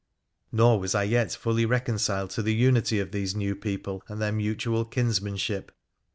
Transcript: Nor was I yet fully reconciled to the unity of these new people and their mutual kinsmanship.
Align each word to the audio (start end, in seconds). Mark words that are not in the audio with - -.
Nor 0.51 0.79
was 0.79 0.95
I 0.95 1.03
yet 1.03 1.31
fully 1.31 1.63
reconciled 1.63 2.31
to 2.31 2.41
the 2.41 2.55
unity 2.55 2.97
of 2.99 3.11
these 3.11 3.35
new 3.35 3.55
people 3.55 4.01
and 4.07 4.19
their 4.19 4.31
mutual 4.31 4.83
kinsmanship. 4.83 5.71